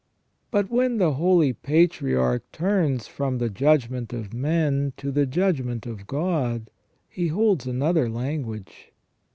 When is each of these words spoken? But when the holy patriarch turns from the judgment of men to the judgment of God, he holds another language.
But 0.49 0.71
when 0.71 0.97
the 0.97 1.13
holy 1.13 1.53
patriarch 1.53 2.51
turns 2.51 3.05
from 3.05 3.37
the 3.37 3.51
judgment 3.51 4.11
of 4.13 4.33
men 4.33 4.93
to 4.97 5.11
the 5.11 5.27
judgment 5.27 5.85
of 5.85 6.07
God, 6.07 6.71
he 7.07 7.27
holds 7.27 7.67
another 7.67 8.09
language. 8.09 8.91